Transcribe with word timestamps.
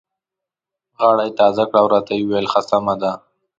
غاړه 0.99 1.23
یې 1.27 1.35
تازه 1.39 1.63
کړه 1.69 1.79
او 1.81 1.87
راته 1.93 2.11
یې 2.17 2.23
وویل: 2.25 2.47
ښه 2.51 2.61
سمه 2.69 2.95
ده. 3.01 3.11